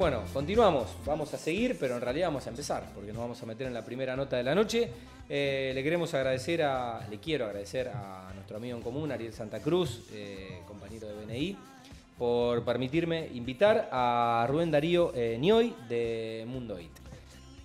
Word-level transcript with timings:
Bueno, 0.00 0.24
continuamos, 0.32 0.96
vamos 1.04 1.34
a 1.34 1.36
seguir, 1.36 1.76
pero 1.78 1.96
en 1.96 2.00
realidad 2.00 2.28
vamos 2.28 2.46
a 2.46 2.48
empezar, 2.48 2.84
porque 2.94 3.12
nos 3.12 3.20
vamos 3.20 3.42
a 3.42 3.44
meter 3.44 3.66
en 3.66 3.74
la 3.74 3.84
primera 3.84 4.16
nota 4.16 4.38
de 4.38 4.42
la 4.42 4.54
noche. 4.54 4.88
Eh, 5.28 5.72
le 5.74 5.82
queremos 5.82 6.14
agradecer 6.14 6.62
a, 6.62 7.06
le 7.10 7.18
quiero 7.18 7.44
agradecer 7.44 7.88
a 7.88 8.32
nuestro 8.34 8.56
amigo 8.56 8.78
en 8.78 8.82
común, 8.82 9.12
Ariel 9.12 9.34
Santa 9.34 9.60
Cruz, 9.60 10.08
eh, 10.14 10.62
compañero 10.66 11.06
de 11.06 11.26
BNI, 11.26 11.58
por 12.16 12.64
permitirme 12.64 13.28
invitar 13.34 13.90
a 13.92 14.46
Rubén 14.48 14.70
Darío 14.70 15.12
eh, 15.14 15.36
Nioy 15.38 15.74
de 15.86 16.46
Mundo 16.48 16.80
IT. 16.80 16.92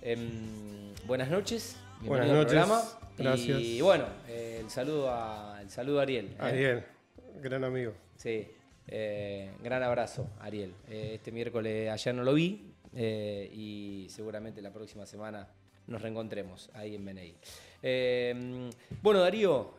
Em, 0.02 0.92
buenas 1.06 1.30
noches, 1.30 1.78
buenas 2.02 2.28
noches. 2.28 2.52
Al 2.52 2.66
programa. 2.66 2.82
Gracias. 3.16 3.60
Y 3.62 3.80
bueno, 3.80 4.04
el, 4.28 4.68
saludo 4.68 5.10
a, 5.10 5.58
el 5.62 5.70
saludo 5.70 6.00
a 6.00 6.02
Ariel. 6.02 6.36
Ariel, 6.38 6.84
gran 7.40 7.64
amigo. 7.64 7.94
Sí, 8.18 8.46
eh, 8.88 9.50
gran 9.62 9.82
abrazo, 9.82 10.28
Ariel. 10.40 10.72
Eh, 10.88 11.12
este 11.14 11.32
miércoles 11.32 11.90
ayer 11.90 12.14
no 12.14 12.22
lo 12.22 12.34
vi 12.34 12.72
eh, 12.94 13.50
y 13.52 14.06
seguramente 14.08 14.62
la 14.62 14.72
próxima 14.72 15.06
semana 15.06 15.48
nos 15.88 16.02
reencontremos 16.02 16.70
ahí 16.72 16.94
en 16.94 17.04
BNI. 17.04 17.34
bueno, 19.02 19.20
Darío, 19.20 19.74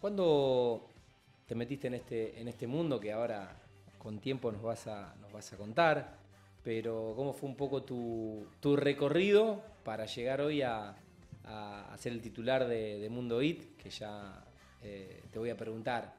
¿cuándo 0.00 0.88
te 1.46 1.54
metiste 1.54 1.86
en 1.86 1.94
este, 1.94 2.40
en 2.40 2.48
este 2.48 2.66
mundo 2.66 3.00
que 3.00 3.12
ahora 3.12 3.56
con 3.98 4.18
tiempo 4.18 4.50
nos 4.52 4.62
vas 4.62 4.86
a, 4.86 5.14
nos 5.20 5.32
vas 5.32 5.52
a 5.52 5.56
contar? 5.56 6.16
Pero 6.62 7.12
¿cómo 7.16 7.32
fue 7.32 7.48
un 7.48 7.56
poco 7.56 7.84
tu, 7.84 8.76
recorrido 8.76 9.62
para 9.84 10.06
llegar 10.06 10.40
hoy 10.40 10.62
a, 10.62 10.96
ser 11.96 12.12
el 12.12 12.20
titular 12.20 12.66
de, 12.66 12.98
de 12.98 13.08
Mundo 13.08 13.40
IT? 13.40 13.76
Que 13.76 13.90
ya 13.90 14.44
te 14.80 15.38
voy 15.38 15.50
a 15.50 15.56
preguntar 15.56 16.15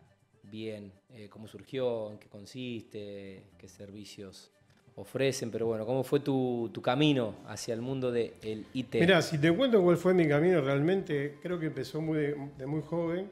bien 0.50 0.92
eh, 1.14 1.28
cómo 1.30 1.48
surgió, 1.48 2.12
en 2.12 2.18
qué 2.18 2.28
consiste, 2.28 3.44
qué 3.58 3.68
servicios 3.68 4.52
ofrecen, 4.96 5.52
pero 5.52 5.68
bueno, 5.68 5.86
¿cómo 5.86 6.04
fue 6.04 6.20
tu, 6.20 6.72
camino 6.84 7.36
hacia 7.48 7.74
el 7.74 7.82
mundo 7.82 8.12
del 8.12 8.66
IT? 8.74 8.96
Mira, 8.96 9.22
si 9.22 9.38
te 9.38 9.56
cuento 9.56 9.82
cuál 9.82 9.98
fue 9.98 10.14
mi 10.14 10.28
camino, 10.28 10.60
realmente 10.62 11.38
creo 11.42 11.60
que 11.60 11.68
empezó 11.68 12.02
muy 12.02 12.34
de, 12.58 12.66
muy 12.66 12.82
joven, 12.82 13.30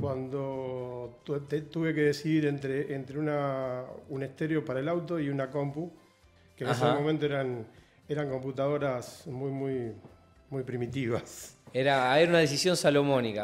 cuando 0.00 1.18
tuve 1.24 1.92
que 1.92 2.02
decidir 2.02 2.46
entre, 2.46 2.94
entre 2.94 3.18
una, 3.18 3.82
un 4.10 4.22
estéreo 4.22 4.64
para 4.64 4.78
el 4.78 4.88
auto 4.88 5.18
y 5.18 5.28
una 5.28 5.50
compu, 5.50 5.90
que 6.54 6.64
en 6.64 6.70
ese 6.70 6.84
momento 6.84 7.26
eran, 7.26 7.66
eran 8.08 8.30
computadoras 8.30 9.26
muy, 9.26 9.50
muy, 9.50 9.92
muy 10.50 10.62
primitivas. 10.62 11.56
Era, 11.72 12.18
era 12.18 12.30
una 12.30 12.38
decisión 12.38 12.76
salomónica. 12.76 13.42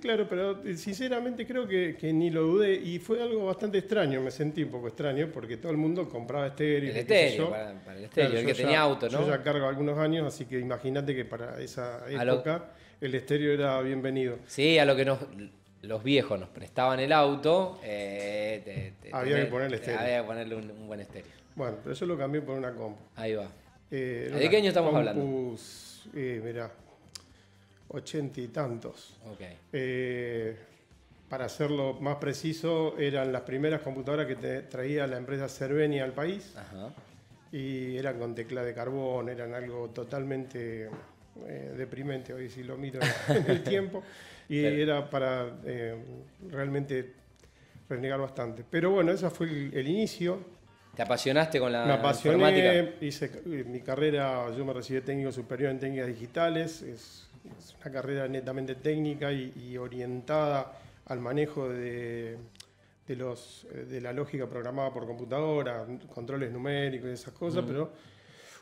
claro, 0.00 0.26
pero 0.28 0.62
eh, 0.64 0.76
sinceramente 0.76 1.46
creo 1.46 1.66
que, 1.66 1.96
ni 2.12 2.28
lo 2.28 2.42
dudé 2.42 2.74
y 2.74 2.98
fue 2.98 3.22
algo 3.22 3.46
bastante 3.46 3.78
extraño, 3.78 4.20
me 4.20 4.30
sentí 4.30 4.64
un 4.64 4.70
poco 4.70 4.88
extraño 4.88 5.30
porque 5.32 5.56
todo 5.56 5.72
el 5.72 5.78
mundo 5.78 6.08
compraba 6.08 6.48
estéreo. 6.48 6.90
El 6.90 6.96
estéreo, 6.98 7.50
para, 7.50 7.70
el 7.96 8.04
estéreo, 8.04 8.38
el 8.40 8.46
que 8.46 8.54
tenía 8.54 8.80
auto, 8.80 9.08
¿no? 9.08 9.20
Yo 9.20 9.28
ya 9.28 9.42
cargo 9.42 9.66
algunos 9.66 9.98
años, 9.98 10.26
así 10.26 10.44
que 10.44 10.58
imagínate 10.58 11.14
que 11.14 11.24
para 11.24 11.58
esa 11.60 12.04
época 12.10 12.72
el 13.00 13.14
estéreo 13.14 13.52
era 13.52 13.80
bienvenido. 13.80 14.38
Sí, 14.46 14.78
a 14.78 14.84
lo 14.84 14.94
que 14.94 15.04
nos, 15.06 15.20
los 15.80 16.02
viejos 16.02 16.38
nos 16.38 16.50
prestaban 16.50 17.00
el 17.00 17.12
auto, 17.12 17.78
eh, 17.82 18.92
había 19.12 19.36
que 19.36 19.46
ponerle 19.46 19.76
estéreo. 19.76 20.00
Había 20.00 20.20
que 20.20 20.26
ponerle 20.26 20.56
un, 20.56 20.86
buen 20.86 21.00
estéreo. 21.00 21.32
Bueno, 21.54 21.78
pero 21.82 21.94
eso 21.94 22.04
lo 22.04 22.18
cambié 22.18 22.42
por 22.42 22.58
una 22.58 22.74
compu. 22.74 23.00
Ahí 23.16 23.34
va. 23.34 23.48
Eh, 23.90 24.32
¿De 24.38 24.50
qué 24.50 24.56
año 24.56 24.68
estamos 24.68 24.94
hablando? 24.94 25.56
Eh, 26.14 26.40
mirá, 26.44 26.70
ochenta 27.88 28.40
y 28.40 28.48
tantos. 28.48 29.16
Eh, 29.72 30.56
para 31.28 31.46
hacerlo 31.46 31.94
más 32.00 32.16
preciso, 32.16 32.96
eran 32.98 33.32
las 33.32 33.42
primeras 33.42 33.80
computadoras 33.80 34.26
que 34.26 34.36
traía 34.62 35.06
la 35.06 35.16
empresa 35.16 35.48
Cervenia 35.48 36.04
al 36.04 36.12
país. 36.12 36.54
Y 37.50 37.96
eran 37.96 38.18
con 38.18 38.34
tecla 38.34 38.62
de 38.62 38.74
carbón, 38.74 39.28
eran 39.28 39.54
algo 39.54 39.88
totalmente 39.90 40.90
eh, 41.46 41.74
deprimente, 41.76 42.32
hoy 42.32 42.48
si 42.48 42.62
lo 42.62 42.76
miro 42.76 43.00
en 43.28 43.50
el 43.50 43.62
tiempo. 43.64 44.02
Y 44.48 44.58
era 44.64 45.08
para 45.08 45.56
eh, 45.64 45.96
realmente 46.50 47.14
renegar 47.88 48.20
bastante. 48.20 48.64
Pero 48.68 48.90
bueno, 48.90 49.12
ese 49.12 49.30
fue 49.30 49.46
el, 49.46 49.88
inicio. 49.88 50.40
¿Te 50.94 51.02
apasionaste 51.02 51.58
con 51.58 51.72
la 51.72 51.84
Me 51.86 51.92
apasioné, 51.94 52.94
hice 53.00 53.30
mi 53.46 53.80
carrera, 53.80 54.46
yo 54.56 54.64
me 54.64 54.72
recibí 54.72 55.00
técnico 55.00 55.32
superior 55.32 55.70
en 55.70 55.78
técnicas 55.78 56.06
digitales, 56.06 56.82
es 56.82 57.28
es 57.58 57.76
una 57.80 57.92
carrera 57.92 58.28
netamente 58.28 58.74
técnica 58.74 59.30
y, 59.32 59.76
orientada 59.76 60.72
al 61.06 61.20
manejo 61.20 61.68
de, 61.68 62.38
los, 63.08 63.66
eh, 63.72 63.84
de 63.84 64.00
la 64.00 64.12
lógica 64.12 64.48
programada 64.48 64.92
por 64.92 65.06
computadora, 65.06 65.86
controles 66.12 66.50
numéricos 66.50 67.10
y 67.10 67.12
esas 67.12 67.34
cosas, 67.34 67.64
pero 67.66 67.92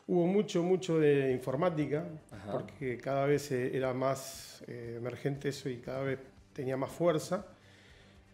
hubo 0.07 0.27
mucho, 0.27 0.61
mucho 0.63 0.99
de 0.99 1.31
informática, 1.31 2.05
porque 2.51 2.97
cada 2.97 3.25
vez 3.25 3.51
eh, 3.51 3.75
era 3.75 3.93
más 3.93 4.63
eh, 4.67 4.95
emergente 4.97 5.49
eso 5.49 5.69
y 5.69 5.77
cada 5.77 6.03
vez 6.03 6.19
tenía 6.51 6.75
más 6.75 6.91
fuerza. 6.91 7.47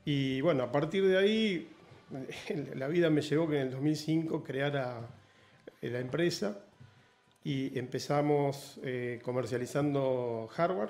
Y 0.04 0.42
bueno, 0.42 0.64
a 0.64 0.72
partir 0.72 1.06
de 1.08 1.18
ahí, 1.18 1.70
la 2.76 2.88
vida 2.88 3.10
me 3.10 3.22
llevó 3.22 3.48
que 3.48 3.56
en 3.58 3.68
el 3.68 3.72
2005 3.72 4.44
creara 4.44 5.08
la 5.82 6.00
empresa 6.00 6.60
y 7.44 7.78
empezamos 7.78 8.80
eh, 8.84 9.20
comercializando 9.24 10.50
hardware 10.52 10.90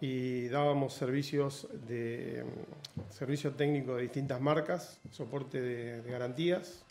y 0.00 0.48
dábamos 0.48 0.94
servicios 0.94 1.66
de 1.88 2.44
mm, 2.44 3.12
servicio 3.12 3.52
técnico 3.52 3.96
de 3.96 4.02
distintas 4.02 4.40
marcas, 4.40 5.00
soporte 5.10 5.60
de, 5.60 6.02
garantías. 6.10 6.84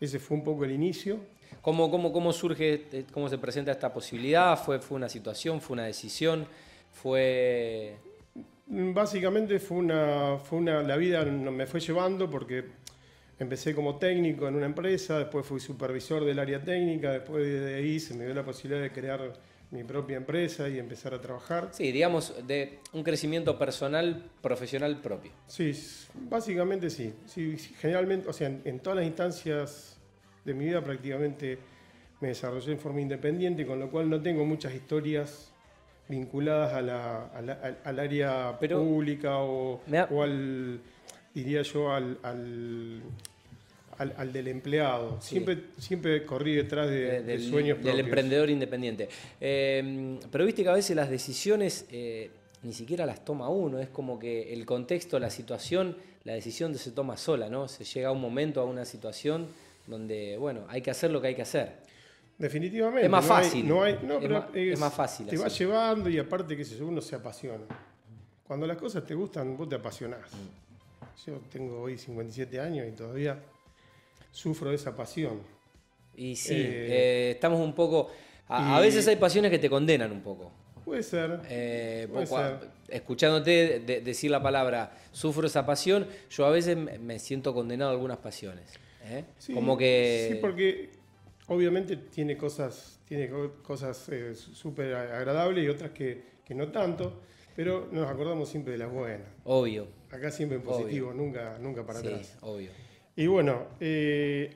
Ese 0.00 0.18
fue 0.18 0.36
un 0.36 0.44
poco 0.44 0.64
el 0.64 0.72
inicio. 0.72 1.18
¿Cómo, 1.62 1.90
cómo, 1.90 2.12
cómo 2.12 2.32
surge, 2.32 2.86
eh, 2.92 3.04
cómo 3.12 3.28
se 3.28 3.38
presenta 3.38 3.72
esta 3.72 3.92
posibilidad? 3.92 4.56
¿Fue, 4.62 4.80
¿Fue 4.80 4.96
una 4.96 5.08
situación, 5.08 5.60
fue 5.60 5.74
una 5.74 5.84
decisión? 5.84 6.46
¿Fue...? 6.92 7.96
Básicamente 8.66 9.60
fue 9.60 9.78
una, 9.78 10.38
fue 10.38 10.58
una, 10.58 10.82
la 10.82 10.96
vida 10.96 11.24
me 11.24 11.66
fue 11.66 11.80
llevando 11.80 12.28
porque 12.28 12.64
Empecé 13.38 13.74
como 13.74 13.96
técnico 13.96 14.48
en 14.48 14.54
una 14.54 14.64
empresa, 14.64 15.18
después 15.18 15.44
fui 15.44 15.60
supervisor 15.60 16.24
del 16.24 16.38
área 16.38 16.62
técnica, 16.62 17.12
después 17.12 17.44
de 17.44 17.74
ahí 17.74 18.00
se 18.00 18.14
me 18.14 18.24
dio 18.24 18.32
la 18.32 18.42
posibilidad 18.42 18.82
de 18.82 18.90
crear 18.90 19.34
mi 19.70 19.84
propia 19.84 20.16
empresa 20.16 20.70
y 20.70 20.78
empezar 20.78 21.12
a 21.12 21.20
trabajar. 21.20 21.68
Sí, 21.72 21.92
digamos, 21.92 22.34
de 22.46 22.78
un 22.94 23.02
crecimiento 23.02 23.58
personal, 23.58 24.30
profesional 24.40 25.02
propio. 25.02 25.32
Sí, 25.46 25.72
básicamente 26.14 26.88
sí. 26.88 27.12
sí 27.26 27.58
generalmente, 27.78 28.26
o 28.26 28.32
sea, 28.32 28.48
en, 28.48 28.80
todas 28.80 28.96
las 28.96 29.06
instancias 29.06 29.98
de 30.42 30.54
mi 30.54 30.64
vida 30.64 30.82
prácticamente 30.82 31.58
me 32.22 32.28
desarrollé 32.28 32.72
en 32.72 32.78
forma 32.78 33.02
independiente, 33.02 33.66
con 33.66 33.78
lo 33.78 33.90
cual 33.90 34.08
no 34.08 34.22
tengo 34.22 34.46
muchas 34.46 34.74
historias 34.74 35.52
vinculadas 36.08 36.74
a 36.74 36.82
la, 36.82 37.30
al, 37.84 37.98
área 37.98 38.58
pública 38.58 39.38
o, 39.38 39.80
o 40.10 40.22
al 40.22 40.80
diría 41.34 41.62
yo, 41.62 41.92
al, 41.92 42.18
al, 42.22 43.02
del 44.32 44.48
empleado. 44.48 45.20
Siempre, 45.20 45.64
siempre 45.78 46.24
corrí 46.24 46.54
detrás 46.54 46.88
de, 46.88 47.22
del, 47.22 47.42
sueños 47.42 47.82
Del 47.82 48.00
emprendedor 48.00 48.48
independiente. 48.48 49.08
Em, 49.40 50.18
pero 50.30 50.46
viste 50.46 50.62
que 50.62 50.70
a 50.70 50.74
veces 50.74 50.96
las 50.96 51.10
decisiones 51.10 51.86
eh, 51.90 52.30
ni 52.62 52.72
siquiera 52.72 53.04
las 53.04 53.24
toma 53.24 53.50
uno, 53.50 53.78
es 53.78 53.88
como 53.88 54.18
que 54.18 54.52
el 54.52 54.64
contexto, 54.64 55.18
la 55.18 55.30
situación, 55.30 55.96
la 56.24 56.32
decisión 56.32 56.74
se 56.76 56.90
toma 56.90 57.16
sola, 57.16 57.50
¿no? 57.50 57.68
Se 57.68 57.84
llega 57.84 58.08
a 58.08 58.12
un 58.12 58.20
momento, 58.20 58.60
a 58.60 58.64
una 58.64 58.84
situación 58.84 59.48
donde, 59.86 60.36
bueno, 60.38 60.64
hay 60.68 60.80
que 60.80 60.90
hacer 60.90 61.10
lo 61.10 61.20
que 61.20 61.28
hay 61.28 61.34
que 61.34 61.42
hacer. 61.42 61.86
Definitivamente. 62.38 63.04
Es 63.04 63.10
más 63.10 63.24
fácil. 63.24 63.66
no 63.66 63.82
hay, 63.82 63.98
es, 64.54 64.78
más, 64.78 64.92
fácil. 64.92 65.26
Te 65.26 65.36
va 65.36 65.48
llevando 65.48 66.10
y 66.10 66.18
aparte, 66.18 66.56
que 66.56 66.64
sé 66.64 66.82
uno 66.82 67.00
se 67.00 67.16
apasiona. 67.16 67.64
Cuando 68.46 68.66
las 68.66 68.76
cosas 68.76 69.04
te 69.04 69.14
gustan, 69.14 69.56
vos 69.56 69.68
te 69.68 69.76
apasionás. 69.76 70.32
Mm. 70.32 70.66
Yo 71.26 71.40
tengo 71.50 71.80
hoy 71.80 71.98
57 71.98 72.60
años 72.60 72.86
y 72.86 72.92
todavía 72.92 73.42
sufro 74.30 74.70
de 74.70 74.76
esa 74.76 74.94
pasión. 74.94 75.40
Y 76.14 76.36
sí, 76.36 76.54
eh, 76.54 76.86
eh, 76.88 77.30
estamos 77.32 77.60
un 77.60 77.74
poco... 77.74 78.10
A, 78.48 78.78
veces 78.78 79.08
hay 79.08 79.16
pasiones 79.16 79.50
que 79.50 79.58
te 79.58 79.68
condenan 79.68 80.12
un 80.12 80.20
poco. 80.20 80.52
Puede 80.84 81.02
ser. 81.02 81.40
Eh, 81.48 82.06
escuchándote 82.88 83.80
decir 83.80 84.30
la 84.30 84.40
palabra 84.40 84.96
sufro 85.10 85.48
esa 85.48 85.66
pasión, 85.66 86.06
yo 86.30 86.46
a 86.46 86.50
veces 86.50 86.76
me 86.76 87.18
siento 87.18 87.52
condenado 87.52 87.90
a 87.90 87.94
algunas 87.94 88.18
pasiones. 88.18 88.70
Sí, 89.38 89.52
Como 89.52 89.76
que... 89.76 90.28
Sí, 90.32 90.38
porque 90.40 90.90
obviamente 91.48 91.96
tiene 91.96 92.36
cosas, 92.36 93.00
tiene 93.04 93.30
cosas 93.62 94.10
súper 94.34 94.94
agradables 94.94 95.64
y 95.64 95.68
otras 95.68 95.90
que, 95.90 96.22
que 96.44 96.54
no 96.54 96.68
tanto. 96.68 97.20
Pero 97.56 97.88
nos 97.90 98.06
acordamos 98.06 98.50
siempre 98.50 98.72
de 98.72 98.78
las 98.78 98.92
buenas. 98.92 99.26
Obvio. 99.44 99.88
Acá 100.10 100.30
siempre 100.30 100.58
en 100.58 100.62
positivo, 100.62 101.14
nunca, 101.14 101.58
nunca 101.58 101.84
para 101.86 102.00
sí, 102.00 102.06
atrás. 102.06 102.36
obvio. 102.42 102.70
Y 103.16 103.26
bueno, 103.26 103.68
eh, 103.80 104.54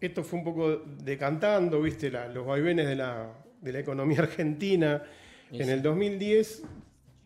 esto 0.00 0.22
fue 0.22 0.38
un 0.38 0.44
poco 0.44 0.76
decantando, 1.02 1.82
viste, 1.82 2.10
los 2.10 2.46
vaivenes 2.46 2.86
de 2.86 2.94
la, 2.94 3.34
economía 3.64 4.20
argentina. 4.22 5.02
en 5.50 5.68
el 5.68 5.82
2010 5.82 6.62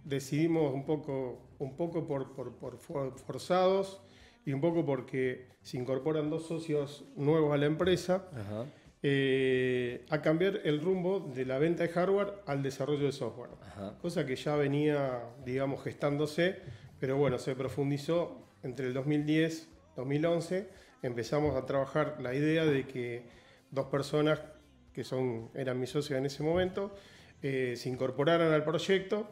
decidimos 0.05 0.73
un 0.73 0.87
poco, 0.87 1.43
un 1.59 1.77
poco 1.77 2.07
por, 2.07 2.33
forzados 3.19 4.01
y 4.47 4.53
un 4.55 4.63
poco 4.63 4.85
porque 4.87 5.49
se 5.61 5.77
incorporan 5.77 6.31
dos 6.31 6.47
socios 6.47 7.05
nuevos 7.17 7.53
a 7.53 7.59
la 7.59 7.67
empresa, 7.67 8.25
eh, 9.03 10.07
a 10.11 10.23
cambiar 10.23 10.61
el 10.65 10.81
rumbo 10.81 11.21
de 11.21 11.45
la 11.45 11.59
venta 11.59 11.83
de 11.83 11.89
hardware 11.89 12.35
al 12.47 12.63
desarrollo 12.63 13.07
de 13.07 13.13
software. 13.13 13.51
Cosa 14.01 14.25
que 14.27 14.37
ya 14.37 14.57
venía, 14.57 15.23
digamos, 15.45 15.83
gestándose, 15.83 16.57
pero 17.01 17.17
bueno, 17.17 17.39
se 17.39 17.55
profundizó 17.55 18.47
entre 18.63 18.87
el 18.87 18.95
2010 18.95 19.69
2011. 19.97 20.69
Empezamos 21.03 21.57
a 21.57 21.67
trabajar 21.67 22.19
la 22.21 22.35
idea 22.35 22.65
de 22.65 22.87
que 22.87 23.25
dos 23.71 23.87
personas 23.87 24.41
que 24.93 25.05
son, 25.05 25.51
eran 25.55 25.81
mis 25.81 25.91
socios 25.91 26.19
en 26.19 26.27
ese 26.27 26.43
momento, 26.43 26.95
eh, 27.43 27.75
se 27.77 27.89
incorporaran 27.89 28.53
al 28.53 28.65
proyecto. 28.65 29.29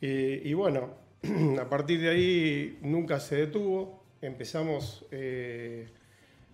Eh, 0.00 0.42
y 0.44 0.52
bueno, 0.54 0.94
a 1.60 1.68
partir 1.68 2.00
de 2.00 2.10
ahí 2.10 2.78
nunca 2.82 3.20
se 3.20 3.36
detuvo. 3.36 4.04
Empezamos 4.20 5.06
eh, 5.10 5.88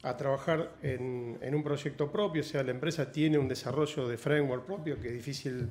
a 0.04 0.16
trabajar 0.16 0.70
en, 0.82 1.38
un 1.54 1.62
proyecto 1.62 2.12
propio, 2.12 2.42
o 2.42 2.44
sea, 2.44 2.62
la 2.62 2.70
empresa 2.70 3.10
tiene 3.10 3.38
un 3.38 3.48
desarrollo 3.48 4.06
de 4.06 4.18
framework 4.18 4.66
propio, 4.66 5.00
que 5.00 5.08
es 5.08 5.14
difícil 5.14 5.68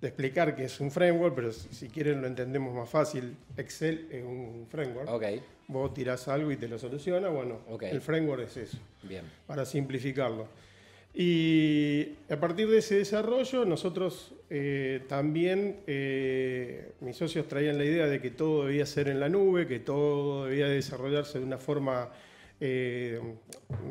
de 0.00 0.08
explicar 0.08 0.54
que 0.54 0.64
es 0.64 0.80
un 0.80 0.90
framework, 0.90 1.34
pero 1.34 1.52
si 1.52 1.88
quieren 1.88 2.20
lo 2.20 2.26
entendemos 2.26 2.74
más 2.74 2.88
fácil. 2.88 3.36
Excel 3.56 4.06
es 4.10 4.24
un 4.24 4.66
framework. 4.70 5.08
Okay. 5.10 5.42
Vos 5.68 5.92
tirás 5.92 6.28
algo 6.28 6.50
y 6.50 6.56
te 6.56 6.68
lo 6.68 6.78
soluciona. 6.78 7.28
Bueno, 7.28 7.60
el 7.80 8.00
framework 8.00 8.44
es 8.44 8.56
eso. 8.56 8.78
Bien. 9.02 9.24
Para 9.46 9.64
simplificarlo. 9.64 10.48
Y 11.12 12.14
a 12.30 12.38
partir 12.38 12.68
de 12.68 12.78
ese 12.78 12.96
desarrollo, 12.96 13.64
nosotros 13.64 14.32
eh, 14.48 15.02
también, 15.08 15.80
eh, 15.86 16.92
mis 17.00 17.16
socios 17.16 17.48
traían 17.48 17.78
la 17.78 17.84
idea 17.84 18.06
de 18.06 18.20
que 18.20 18.30
todo 18.30 18.66
debía 18.66 18.86
ser 18.86 19.08
en 19.08 19.20
la 19.20 19.28
nube, 19.28 19.66
que 19.66 19.80
todo 19.80 20.46
debía 20.46 20.68
desarrollarse 20.68 21.40
de 21.40 21.44
una 21.44 21.58
forma 21.58 22.10
eh, 22.60 23.20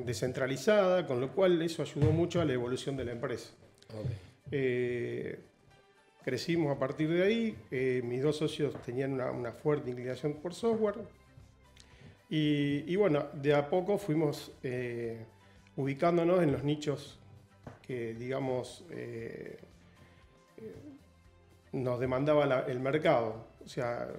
descentralizada, 0.06 1.06
con 1.06 1.19
lo 1.19 1.33
cual 1.33 1.62
eso 1.62 1.81
ayudó 1.81 2.12
mucho 2.12 2.39
a 2.39 2.45
la 2.45 2.54
evolución 2.54 2.95
de 2.95 3.06
la 3.06 3.12
empresa. 3.12 3.50
crecimos 6.24 6.75
a 6.75 6.80
partir 6.80 7.10
de 7.10 7.24
ahí, 7.24 8.01
mis 8.04 8.21
dos 8.21 8.38
socios 8.38 8.80
tenían 8.83 9.13
una, 9.13 9.51
fuerte 9.51 9.89
inclinación 9.89 10.33
por 10.33 10.54
software, 10.54 10.98
y, 12.30 12.83
y, 12.86 12.95
bueno, 12.95 13.25
de 13.33 13.56
a 13.56 13.68
poco 13.68 13.98
fuimos 13.98 14.51
ubicándonos 15.75 16.44
en 16.44 16.51
los 16.51 16.63
nichos 16.63 17.19
que, 17.89 18.13
digamos, 18.13 18.86
eh, 18.92 19.57
eh, 20.57 20.75
nos 21.71 22.00
demandaba 22.00 22.66
el 22.68 22.80
mercado. 22.80 23.48
O 23.63 23.68
sea, 23.68 24.10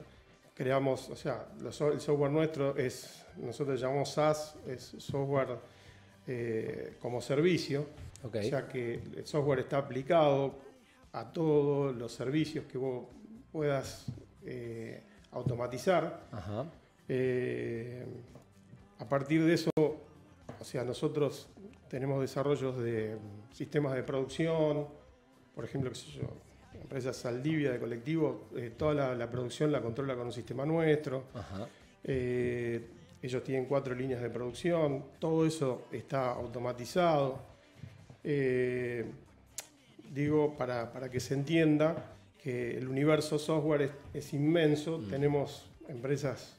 creamos, 0.61 1.09
o 1.09 1.17
sea, 1.17 1.47
el 1.59 1.73
software 1.73 2.31
nuestro 2.31 2.77
es, 2.77 3.25
nosotros 3.39 3.81
llamamos 3.81 4.11
SaaS, 4.11 4.57
es 4.67 4.95
software 4.99 5.57
eh, 6.27 6.99
como 7.01 7.23
servicio. 7.23 7.87
O 8.23 8.31
sea 8.31 8.69
que 8.69 9.01
el 9.17 9.27
software 9.27 9.61
está 9.61 9.79
aplicado 9.79 10.59
a 11.13 11.33
todos 11.33 11.97
los 11.97 12.13
servicios 12.13 12.67
que 12.67 12.77
vos 12.77 13.07
puedas 13.51 14.05
automatizar. 15.33 16.27
a 18.99 19.09
partir 19.09 19.47
de 19.47 19.55
eso 19.55 19.71
o 20.61 20.65
sea, 20.65 20.85
nosotros 20.85 21.49
tenemos 21.89 22.21
desarrollos 22.21 22.77
de 22.77 23.17
sistemas 23.51 23.95
de 23.95 24.03
producción, 24.03 24.89
por 25.55 25.65
ejemplo, 25.65 25.89
qué 25.89 25.97
sé 25.97 26.11
yo, 26.11 26.29
empresa 26.81 27.13
Saldivia 27.13 27.73
de 27.73 27.79
colectivo, 27.79 28.49
eh, 28.57 28.73
toda 28.77 29.15
la, 29.15 29.31
producción 29.31 29.71
la 29.71 29.81
controla 29.81 30.15
con 30.15 30.27
un 30.27 30.33
sistema 30.33 30.65
nuestro. 30.65 31.25
Eh, 32.05 32.87
ellos 33.23 33.45
tienen 33.45 33.67
cuatro 33.67 33.95
líneas 33.95 34.23
de 34.23 34.31
producción, 34.31 35.05
todo 35.19 35.47
eso 35.47 35.87
está 35.93 36.31
automatizado. 36.31 37.39
Eh, 38.25 39.05
digo, 40.13 40.57
para, 40.57 41.11
que 41.11 41.21
se 41.21 41.35
entienda 41.35 42.13
que 42.43 42.77
el 42.77 42.89
universo 42.89 43.39
software 43.39 43.91
es, 44.15 44.33
inmenso, 44.33 44.99
mm. 44.99 45.11
tenemos 45.11 45.69
empresas 45.89 46.57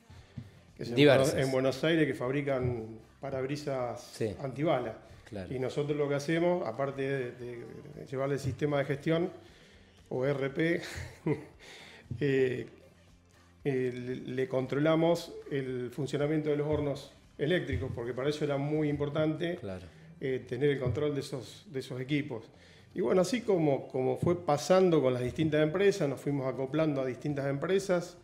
que 0.77 0.85
se 0.85 1.41
en 1.41 1.51
Buenos 1.51 1.83
Aires 1.83 2.06
que 2.06 2.13
fabrican 2.13 3.00
parabrisas 3.19 4.01
sí. 4.13 4.35
antibala. 4.41 4.95
Y 5.50 5.59
nosotros 5.59 5.97
lo 5.97 6.09
que 6.09 6.15
hacemos, 6.15 6.67
aparte 6.67 7.31
de, 7.31 7.63
llevarle 8.09 8.35
el 8.35 8.39
sistema 8.39 8.79
de 8.79 8.85
gestión 8.85 9.29
o 10.12 10.25
RP, 10.25 10.81
eh, 12.19 12.68
le, 13.63 14.48
controlamos 14.48 15.34
el 15.50 15.90
funcionamiento 15.92 16.50
de 16.50 16.58
los 16.58 16.68
hornos 16.68 17.13
eléctricos, 17.38 17.92
porque 17.96 18.13
para 18.13 18.30
eso 18.30 18.44
era 18.44 18.58
muy 18.58 18.90
importante 18.90 19.58
eh, 20.19 20.46
tener 20.48 20.72
el 20.72 20.80
control 20.80 21.16
de 21.16 21.22
esos, 21.22 21.66
de 21.72 21.80
esos 21.80 22.00
equipos. 22.00 22.46
Y 22.94 23.00
bueno, 23.00 23.22
así 23.22 23.42
como, 23.42 23.88
como 23.88 24.18
fue 24.18 24.46
pasando 24.46 25.02
con 25.02 25.13
las 25.13 25.24
distintas 25.24 25.63
empresas, 25.63 26.10
nos 26.10 26.19
fuimos 26.19 26.46
acoplando 26.46 27.02
a 27.02 27.06
distintas 27.06 27.48
empresas 27.48 28.18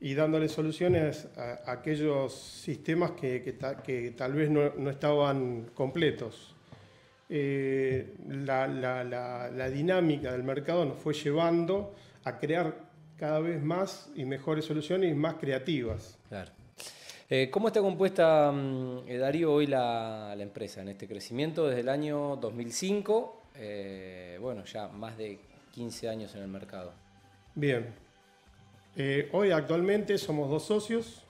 y 0.00 0.14
dándole 0.14 0.48
soluciones 0.48 1.28
a, 1.36 1.70
aquellos 1.70 2.34
sistemas 2.34 3.12
que, 3.12 3.42
que, 3.84 4.10
tal 4.10 4.32
vez 4.32 4.50
no, 4.50 4.90
estaban 4.90 5.70
completos. 5.74 6.56
Eh, 7.34 8.12
la, 8.28 8.66
la, 8.66 9.02
la, 9.02 9.70
dinámica 9.70 10.32
del 10.32 10.42
mercado 10.42 10.84
nos 10.84 10.98
fue 10.98 11.14
llevando 11.14 11.94
a 12.24 12.38
crear 12.38 12.76
cada 13.16 13.40
vez 13.40 13.62
más 13.62 14.10
y 14.14 14.26
mejores 14.26 14.66
soluciones 14.66 15.10
y 15.10 15.14
más 15.14 15.36
creativas. 15.36 16.18
Claro. 16.28 16.50
Eh, 17.30 17.48
¿Cómo 17.50 17.68
está 17.68 17.80
compuesta, 17.80 18.52
mm, 18.52 19.08
eh, 19.08 19.16
Darío, 19.16 19.50
hoy 19.50 19.66
la, 19.66 20.36
empresa 20.38 20.82
en 20.82 20.88
este 20.88 21.08
crecimiento 21.08 21.66
desde 21.66 21.80
el 21.80 21.88
año 21.88 22.36
2005? 22.36 23.38
bueno, 24.38 24.64
ya 24.66 24.88
más 24.88 25.16
de 25.16 25.38
15 25.72 26.10
años 26.10 26.34
en 26.34 26.42
el 26.42 26.48
mercado. 26.48 26.92
Bien, 27.54 27.94
hoy 29.32 29.52
actualmente 29.52 30.18
somos 30.18 30.50
dos 30.50 30.66
socios. 30.66 31.24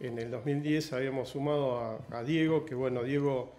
Eh, 0.00 0.08
en 0.08 0.18
el 0.18 0.30
2010 0.30 0.92
habíamos 0.92 1.28
sumado 1.28 2.00
a, 2.10 2.22
Diego, 2.24 2.64
que 2.64 2.74
bueno, 2.74 3.02
Diego 3.02 3.52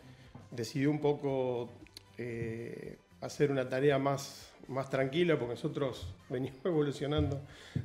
decidió 0.52 0.90
un 0.92 1.00
poco 1.00 1.70
eh, 2.18 2.98
hacer 3.22 3.52
una 3.52 3.70
tarea 3.70 3.98
más, 4.00 4.52
más 4.68 4.90
tranquila, 4.90 5.38
porque 5.38 5.54
nosotros 5.54 6.14
venimos 6.30 6.66
evolucionando 6.66 7.42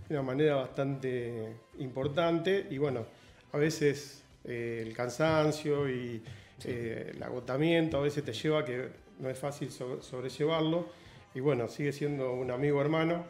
de 0.09 0.15
una 0.15 0.23
manera 0.23 0.57
bastante 0.57 1.57
importante. 1.79 2.67
Y 2.71 2.79
bueno, 2.79 3.07
a 3.53 3.59
veces 3.59 4.23
el 4.45 4.93
cansancio 4.95 5.89
y 5.91 6.23
el 6.65 7.23
agotamiento 7.23 7.99
a 7.99 8.01
veces 8.01 8.25
te 8.25 8.33
lleva 8.33 8.61
a 8.61 8.65
que 8.65 8.89
no 9.19 9.29
es 9.29 9.39
fácil 9.39 9.71
sobrellevarlo. 9.71 10.87
Y 11.35 11.41
bueno, 11.41 11.69
sigue 11.69 11.93
siendo 11.93 12.33
un 12.33 12.51
amigo 12.51 12.81
hermano 12.81 13.25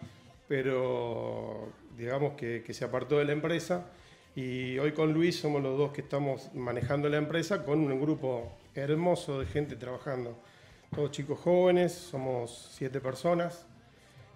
pero 0.48 1.68
digamos 1.96 2.34
que, 2.34 2.62
se 2.72 2.84
apartó 2.84 3.18
de 3.18 3.24
la 3.24 3.32
empresa 3.32 3.86
y 4.36 4.78
hoy 4.78 4.92
con 4.92 5.14
Luis 5.14 5.40
somos 5.40 5.62
los 5.62 5.78
dos 5.78 5.92
que 5.92 6.02
estamos 6.02 6.50
manejando 6.52 7.08
la 7.08 7.16
empresa 7.16 7.64
con 7.64 7.80
un 7.80 7.98
grupo 7.98 8.52
hermoso 8.74 9.40
de 9.40 9.46
gente 9.46 9.76
trabajando. 9.76 10.38
Todos 10.94 11.10
chicos 11.10 11.38
jóvenes, 11.38 11.92
somos 11.92 12.70
siete 12.74 13.00
personas 13.00 13.64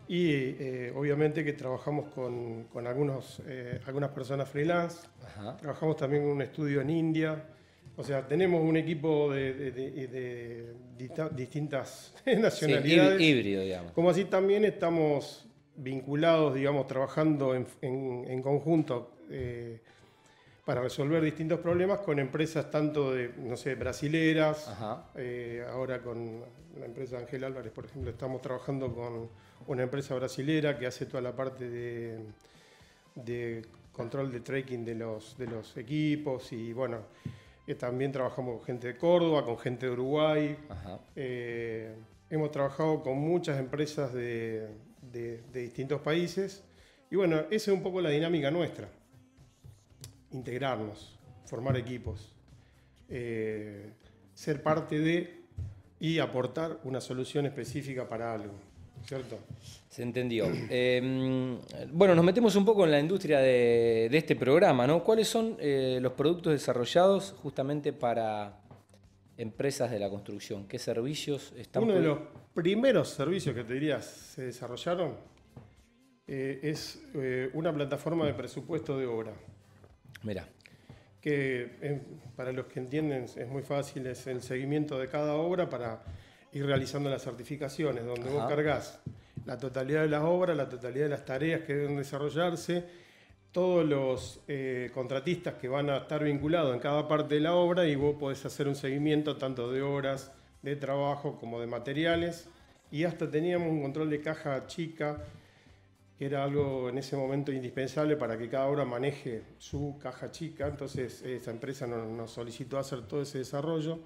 y 0.08 0.30
eh, 0.32 0.92
obviamente 0.96 1.44
que 1.44 1.52
trabajamos 1.52 2.06
con, 2.14 2.64
con 2.72 2.86
algunos, 2.86 3.42
eh, 3.46 3.78
algunas 3.84 4.08
personas 4.10 4.48
freelance. 4.48 5.06
Trabajamos 5.60 5.98
también 5.98 6.22
en 6.22 6.30
un 6.30 6.40
estudio 6.40 6.80
en 6.80 6.88
India. 6.88 7.44
O 7.94 8.02
sea, 8.02 8.26
tenemos 8.26 8.62
un 8.62 8.78
equipo 8.78 9.30
de, 9.30 10.72
distintas 11.36 12.14
nacionalidades. 12.24 13.18
Sí, 13.18 13.24
híbrido, 13.24 13.62
digamos. 13.62 13.92
Como 13.92 14.08
así 14.08 14.24
también 14.24 14.64
estamos 14.64 15.46
vinculados, 15.82 16.54
digamos, 16.54 16.86
trabajando 16.86 17.54
en, 17.54 18.42
conjunto 18.42 19.12
eh, 19.30 19.80
para 20.64 20.82
resolver 20.82 21.22
distintos 21.22 21.60
problemas 21.60 22.00
con 22.00 22.18
empresas 22.18 22.70
tanto 22.70 23.14
de, 23.14 23.32
no 23.38 23.56
sé, 23.56 23.74
brasileras, 23.74 24.70
eh, 25.16 25.64
ahora 25.70 26.02
con 26.02 26.42
la 26.78 26.84
empresa 26.86 27.18
Ángel 27.18 27.44
Álvarez, 27.44 27.72
por 27.72 27.86
ejemplo, 27.86 28.10
estamos 28.10 28.42
trabajando 28.42 28.94
con 28.94 29.28
una 29.66 29.82
empresa 29.82 30.14
brasilera 30.14 30.78
que 30.78 30.86
hace 30.86 31.06
toda 31.06 31.22
la 31.22 31.34
parte 31.34 31.68
de, 31.68 33.62
control 33.92 34.30
de 34.30 34.40
tracking 34.40 34.84
de 34.84 34.94
los, 34.94 35.36
de 35.36 35.46
los 35.46 35.76
equipos 35.76 36.52
y 36.52 36.72
bueno, 36.72 36.98
eh, 37.66 37.74
también 37.74 38.12
trabajamos 38.12 38.58
con 38.58 38.66
gente 38.66 38.88
de 38.88 38.96
Córdoba, 38.96 39.44
con 39.44 39.58
gente 39.58 39.86
de 39.86 39.92
Uruguay. 39.92 40.56
hemos 41.16 42.50
trabajado 42.50 43.02
con 43.02 43.18
muchas 43.18 43.58
empresas 43.58 44.12
de, 44.12 44.68
de, 45.12 45.42
distintos 45.52 46.00
países. 46.00 46.62
Y 47.10 47.16
bueno, 47.16 47.40
esa 47.50 47.70
es 47.70 47.76
un 47.76 47.82
poco 47.82 48.00
la 48.00 48.10
dinámica 48.10 48.50
nuestra. 48.50 48.88
Integrarnos, 50.32 51.18
formar 51.46 51.76
equipos, 51.76 52.32
eh, 53.08 53.90
ser 54.34 54.62
parte 54.62 54.98
de 54.98 55.40
y 55.98 56.18
aportar 56.18 56.78
una 56.84 57.00
solución 57.00 57.46
específica 57.46 58.08
para 58.08 58.32
algo. 58.32 58.54
¿cierto? 59.06 59.38
Se 59.88 60.02
entendió. 60.02 60.46
Eh, 60.70 61.58
bueno, 61.92 62.14
nos 62.14 62.24
metemos 62.24 62.54
un 62.56 62.64
poco 62.64 62.84
en 62.84 62.90
la 62.90 63.00
industria 63.00 63.40
de, 63.40 64.08
este 64.12 64.36
programa, 64.36 64.86
¿no? 64.86 65.02
¿Cuáles 65.02 65.28
son 65.28 65.56
eh, 65.58 65.98
los 66.00 66.12
productos 66.12 66.52
desarrollados 66.52 67.34
justamente 67.42 67.92
para 67.92 68.60
empresas 69.40 69.90
de 69.90 69.98
la 69.98 70.08
construcción? 70.08 70.66
¿Qué 70.66 70.78
servicios 70.78 71.52
están? 71.56 71.84
Uno 71.84 71.94
de 71.94 72.00
los 72.00 72.18
primeros 72.54 73.08
servicios 73.08 73.54
que 73.54 73.64
te 73.64 73.74
diría 73.74 74.00
se 74.02 74.46
desarrollaron 74.46 75.16
eh, 76.26 76.60
es 76.62 77.02
una 77.54 77.72
plataforma 77.72 78.26
de 78.26 78.34
presupuesto 78.34 78.98
de 78.98 79.06
obra. 79.06 79.32
Mira. 80.22 80.46
Que 81.20 82.00
para 82.34 82.50
los 82.52 82.66
que 82.66 82.80
entienden 82.80 83.24
es 83.24 83.48
muy 83.48 83.62
fácil, 83.62 84.06
es 84.06 84.26
el 84.26 84.40
seguimiento 84.40 84.98
de 84.98 85.08
cada 85.08 85.34
obra 85.34 85.68
para 85.68 86.02
ir 86.52 86.64
realizando 86.64 87.10
las 87.10 87.22
certificaciones, 87.22 88.04
donde 88.04 88.30
vos 88.30 88.46
cargas 88.48 89.00
la 89.44 89.58
totalidad 89.58 90.02
de 90.02 90.08
las 90.08 90.22
obras, 90.22 90.56
la 90.56 90.68
totalidad 90.68 91.04
de 91.04 91.10
las 91.10 91.24
tareas 91.24 91.62
que 91.62 91.74
deben 91.74 91.96
desarrollarse, 91.96 92.84
todos 93.52 93.84
los 93.84 94.40
eh, 94.46 94.90
contratistas 94.94 95.54
que 95.54 95.68
van 95.68 95.90
a 95.90 95.98
estar 95.98 96.22
vinculados 96.22 96.72
en 96.74 96.80
cada 96.80 97.08
parte 97.08 97.34
de 97.34 97.40
la 97.40 97.54
obra 97.54 97.86
y 97.86 97.96
vos 97.96 98.14
podés 98.14 98.44
hacer 98.44 98.68
un 98.68 98.76
seguimiento 98.76 99.36
tanto 99.36 99.72
de 99.72 99.82
horas 99.82 100.32
de 100.62 100.76
trabajo 100.76 101.36
como 101.38 101.60
de 101.60 101.66
materiales. 101.66 102.48
Y 102.92 103.04
hasta 103.04 103.30
teníamos 103.30 103.68
un 103.68 103.82
control 103.82 104.10
de 104.10 104.20
caja 104.20 104.66
chica 104.66 105.18
que 106.18 106.26
era 106.26 106.44
algo 106.44 106.90
en 106.90 106.98
ese 106.98 107.16
momento 107.16 107.50
indispensable 107.50 108.14
para 108.14 108.36
que 108.36 108.48
cada 108.48 108.66
obra 108.66 108.84
maneje 108.84 109.42
su 109.58 109.98
caja 110.02 110.30
chica, 110.30 110.68
entonces 110.68 111.22
esa 111.22 111.50
empresa 111.50 111.86
nos, 111.86 112.30
solicitó 112.30 112.78
hacer 112.78 113.08
todo 113.08 113.22
ese 113.22 113.38
desarrollo. 113.38 113.98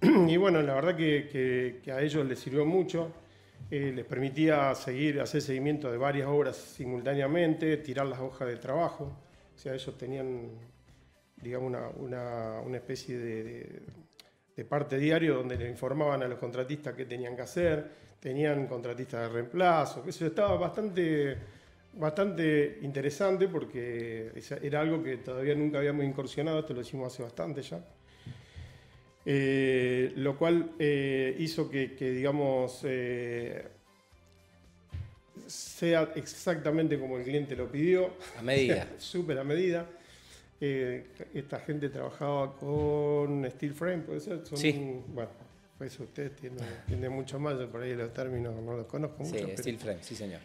Y 0.28 0.36
bueno, 0.36 0.60
la 0.60 0.74
verdad 0.74 0.94
que 0.94 1.80
a 1.86 2.02
ellos 2.02 2.26
les 2.26 2.38
sirvió 2.38 2.66
mucho 2.66 3.12
eh, 3.70 3.92
les 3.94 4.04
permitía 4.04 4.74
seguir, 4.74 5.20
hacer 5.20 5.40
seguimiento 5.40 5.90
de 5.90 5.96
varias 5.96 6.28
obras 6.28 6.56
simultáneamente, 6.56 7.78
tirar 7.78 8.06
las 8.06 8.20
hojas 8.20 8.48
de 8.48 8.56
trabajo. 8.56 9.12
O 9.54 9.58
sea, 9.58 9.74
ellos 9.74 9.96
tenían, 9.96 10.50
digamos, 11.36 11.72
una, 11.96 12.76
especie 12.76 13.18
de, 13.18 13.82
parte 14.68 14.96
diario 14.96 15.34
donde 15.34 15.56
le 15.56 15.68
informaban 15.68 16.22
a 16.22 16.28
los 16.28 16.38
contratistas 16.38 16.94
qué 16.94 17.04
tenían 17.04 17.34
que 17.34 17.42
hacer, 17.42 17.90
tenían 18.20 18.66
contratistas 18.66 19.22
de 19.22 19.28
reemplazo, 19.28 20.04
eso 20.06 20.24
estaba 20.24 20.56
bastante, 20.56 21.36
bastante 21.94 22.78
interesante 22.82 23.48
porque 23.48 24.32
era 24.62 24.80
algo 24.80 25.02
que 25.02 25.16
todavía 25.16 25.56
nunca 25.56 25.78
habíamos 25.78 26.04
incursionado, 26.04 26.60
esto 26.60 26.74
lo 26.74 26.80
hicimos 26.82 27.12
hace 27.12 27.24
bastante 27.24 27.62
ya. 27.62 27.84
Eh, 29.24 30.12
lo 30.16 30.36
cual 30.36 30.72
eh, 30.78 31.36
hizo 31.38 31.70
que, 31.70 31.88
digamos, 31.98 32.80
eh, 32.84 33.64
sea 35.46 36.12
exactamente 36.16 36.98
como 36.98 37.18
el 37.18 37.24
cliente 37.24 37.54
lo 37.54 37.70
pidió. 37.70 38.10
A 38.38 38.42
medida. 38.42 38.88
Súper 38.98 39.38
a 39.38 39.44
medida. 39.44 39.86
esta 40.60 41.60
gente 41.60 41.88
trabajaba 41.88 42.56
con 42.56 43.48
steel 43.50 43.74
frame, 43.74 43.98
puede 43.98 44.20
ser. 44.20 44.40
sí. 44.54 45.00
Bueno, 45.08 45.30
pues 45.78 45.98
ustedes 45.98 46.32
tienen, 46.36 47.12
mucho 47.12 47.38
más, 47.40 47.58
yo 47.58 47.68
por 47.68 47.82
ahí 47.82 47.94
los 47.94 48.12
términos 48.12 48.54
no 48.62 48.76
los 48.76 48.86
conozco 48.86 49.24
mucho. 49.24 49.46
Sí, 49.46 49.56
steel 49.56 49.78
frame, 49.78 49.98
sí 50.02 50.14
señor. 50.14 50.40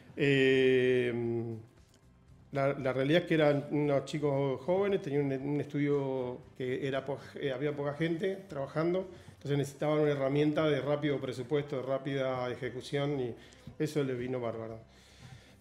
La, 2.53 2.93
realidad 2.93 3.23
es 3.23 3.27
que 3.27 3.33
eran 3.33 3.65
unos 3.71 4.05
chicos 4.05 4.61
jóvenes, 4.61 5.01
tenían 5.01 5.25
un, 5.41 5.59
estudio 5.59 6.39
que 6.57 6.87
era 6.87 7.05
eh, 7.35 7.51
había 7.51 7.75
poca 7.75 7.93
gente 7.93 8.37
trabajando, 8.47 9.05
entonces 9.33 9.57
necesitaban 9.57 9.99
una 9.99 10.11
herramienta 10.11 10.65
de 10.69 10.79
rápido 10.79 11.19
presupuesto, 11.19 11.75
de 11.75 11.81
rápida 11.81 12.49
ejecución 12.49 13.19
y 13.19 13.35
eso 13.77 14.01
les 14.01 14.17
vino 14.17 14.39
bárbaro. 14.39 14.79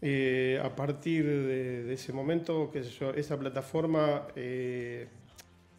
Eh, 0.00 0.60
a 0.62 0.76
partir 0.76 1.24
de, 1.26 1.92
ese 1.92 2.12
momento, 2.12 2.70
qué 2.72 2.84
sé 2.84 2.90
yo, 2.90 3.10
esa 3.10 3.36
plataforma, 3.36 4.28
eh, 4.36 5.08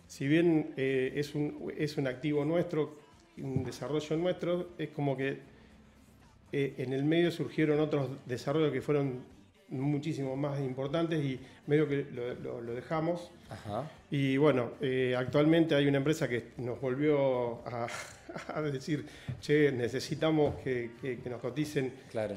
si 0.07 0.27
bien 0.27 0.73
es, 0.75 1.35
un, 1.35 1.71
es 1.77 1.97
un 1.97 2.07
activo 2.07 2.43
nuestro, 2.43 2.97
un 3.37 3.63
desarrollo 3.63 4.17
nuestro, 4.17 4.71
es 4.77 4.89
como 4.89 5.15
que 5.15 5.39
en 6.51 6.91
el 6.91 7.05
medio 7.05 7.31
surgieron 7.31 7.79
otros 7.79 8.09
desarrollos 8.25 8.73
que 8.73 8.81
fueron 8.81 9.36
muchísimo 9.69 10.35
más 10.35 10.59
importantes 10.59 11.23
y 11.23 11.39
medio 11.67 11.87
que 11.87 12.05
lo, 12.11 12.73
dejamos. 12.73 13.31
Y 14.09 14.37
bueno, 14.37 14.71
eh, 14.81 15.15
actualmente 15.17 15.75
hay 15.75 15.87
una 15.87 15.97
empresa 15.97 16.27
que 16.27 16.51
nos 16.57 16.79
volvió 16.79 17.65
a, 17.67 17.87
decir, 18.71 19.05
che, 19.41 19.71
necesitamos 19.71 20.55
que, 20.55 21.19
nos 21.25 21.41
coticen 21.41 21.93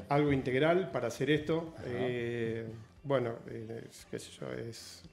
algo 0.09 0.31
integral 0.31 0.91
para 0.91 1.07
hacer 1.07 1.31
esto. 1.31 1.73
Eh, 1.85 2.65
bueno, 3.03 3.35
eh, 3.49 3.83
qué 4.09 4.19
sé 4.19 4.31
yo, 4.39 4.51
es 4.53 5.03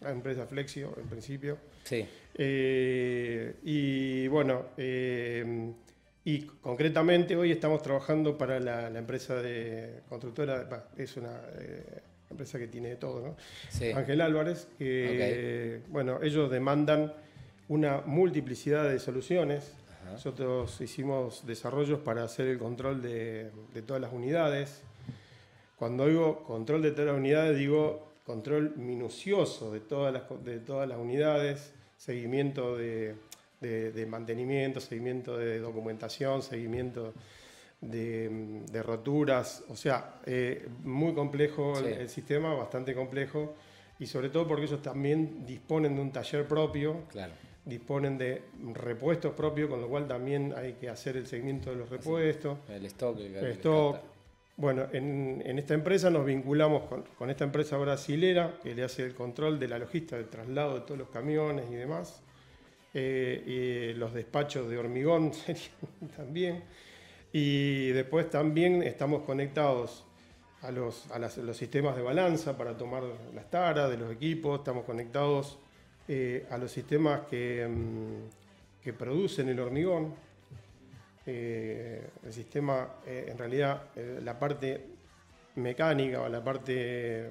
la 0.00 0.10
empresa 0.10 0.46
Flexio 0.46 0.96
en 0.98 1.08
principio. 1.08 1.58
Sí. 1.84 2.06
y 2.38 4.28
bueno, 4.28 4.66
y 6.24 6.42
concretamente 6.42 7.34
hoy 7.36 7.50
estamos 7.50 7.82
trabajando 7.82 8.36
para 8.36 8.60
la, 8.60 8.88
empresa 8.98 9.36
de 9.36 10.02
constructora, 10.08 10.88
es 10.96 11.16
una 11.16 11.40
eh, 11.58 12.02
empresa 12.28 12.58
que 12.58 12.68
tiene 12.68 12.90
de 12.90 12.96
todo, 12.96 13.20
¿no? 13.20 13.36
Ángel 13.96 14.20
Álvarez, 14.20 14.68
que 14.78 15.80
bueno, 15.88 16.20
ellos 16.22 16.50
demandan 16.50 17.12
una 17.68 18.02
multiplicidad 18.04 18.88
de 18.90 18.98
soluciones. 18.98 19.72
Nosotros 20.10 20.80
hicimos 20.80 21.46
desarrollos 21.46 22.00
para 22.00 22.24
hacer 22.24 22.48
el 22.48 22.58
control 22.58 23.00
de, 23.00 23.50
todas 23.86 24.02
las 24.02 24.12
unidades. 24.12 24.82
Cuando 25.76 26.06
digo 26.06 26.44
control 26.44 26.82
de 26.82 26.90
todas 26.90 27.06
las 27.06 27.16
unidades, 27.16 27.56
digo 27.56 28.12
control 28.26 28.76
minucioso 28.76 29.72
de 29.72 29.80
todas 29.80 30.12
las, 30.12 30.24
de 30.44 30.58
todas 30.58 30.88
las 30.88 30.98
unidades, 30.98 31.72
seguimiento 31.96 32.76
de 32.76 33.14
de, 33.60 34.06
mantenimiento, 34.06 34.80
seguimiento 34.80 35.36
de 35.36 35.58
documentación, 35.58 36.42
seguimiento 36.42 37.12
de, 37.80 38.82
roturas, 38.82 39.64
o 39.68 39.76
sea, 39.76 40.20
eh, 40.26 40.66
muy 40.82 41.14
complejo 41.14 41.78
el, 41.78 42.08
sistema, 42.08 42.54
bastante 42.54 42.94
complejo, 42.94 43.54
y 43.98 44.06
sobre 44.06 44.30
todo 44.30 44.48
porque 44.48 44.64
ellos 44.64 44.80
también 44.80 45.44
disponen 45.44 45.94
de 45.94 46.00
un 46.00 46.10
taller 46.10 46.46
propio, 46.46 47.02
disponen 47.64 48.16
de 48.16 48.44
repuestos 48.72 49.34
propios, 49.34 49.68
con 49.68 49.80
lo 49.80 49.88
cual 49.88 50.08
también 50.08 50.54
hay 50.56 50.74
que 50.74 50.88
hacer 50.88 51.16
el 51.16 51.26
seguimiento 51.26 51.70
de 51.70 51.76
los 51.76 51.90
repuestos. 51.90 52.58
El 52.68 52.86
stock. 52.86 53.18
El, 53.18 53.46
stock. 53.52 53.98
Bueno, 54.56 54.86
en, 54.92 55.58
esta 55.58 55.74
empresa 55.74 56.10
nos 56.10 56.24
vinculamos 56.24 56.84
con, 56.84 57.04
con, 57.18 57.30
esta 57.30 57.44
empresa 57.44 57.76
brasilera 57.76 58.58
que 58.62 58.74
le 58.74 58.84
hace 58.84 59.04
el 59.04 59.14
control 59.14 59.58
de 59.58 59.68
la 59.68 59.78
logística, 59.78 60.16
del 60.16 60.28
traslado 60.28 60.74
de 60.74 60.80
todos 60.80 60.98
los 60.98 61.10
camiones 61.10 61.66
y 61.70 61.74
demás. 61.74 62.22
Eh, 62.92 63.92
y 63.94 63.98
los 63.98 64.12
despachos 64.12 64.68
de 64.68 64.76
hormigón 64.78 65.32
también. 66.16 66.64
Y 67.32 67.90
después 67.90 68.28
también 68.28 68.82
estamos 68.82 69.22
conectados 69.22 70.04
a 70.62 70.72
los, 70.72 71.08
a 71.12 71.18
los 71.18 71.56
sistemas 71.56 71.96
de 71.96 72.02
balanza 72.02 72.58
para 72.58 72.76
tomar 72.76 73.04
las 73.34 73.48
taras 73.48 73.88
de 73.90 73.96
los 73.96 74.12
equipos, 74.12 74.58
estamos 74.58 74.84
conectados 74.84 75.58
eh, 76.08 76.46
a 76.50 76.58
los 76.58 76.72
sistemas 76.72 77.20
que, 77.30 77.66
mm, 77.68 78.82
que, 78.82 78.92
producen 78.92 79.48
el 79.48 79.60
hormigón. 79.60 80.12
Eh, 81.24 82.08
el 82.24 82.32
sistema, 82.32 82.96
en 83.06 83.38
realidad, 83.38 83.84
la 84.20 84.36
parte 84.36 84.84
mecánica 85.54 86.22
o 86.22 86.28
la 86.28 86.42
parte 86.42 87.30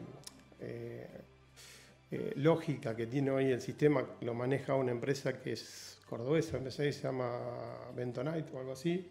eh, 2.12 2.34
lógica 2.38 2.96
que 2.96 3.06
tiene 3.06 3.30
hoy 3.30 3.52
el 3.52 3.62
sistema 3.62 4.04
lo 4.22 4.34
maneja 4.34 4.74
una 4.74 4.92
empresa 4.92 5.40
que 5.40 5.52
es 5.52 6.00
cordobesa, 6.08 6.60
se 6.72 6.92
llama 6.92 7.40
Bentonite 7.96 8.52
o 8.52 8.60
algo 8.60 8.72
así. 8.72 9.08